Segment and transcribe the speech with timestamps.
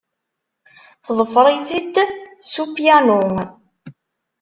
[1.05, 1.95] Teḍfer-it-d
[2.49, 3.21] s upyanu.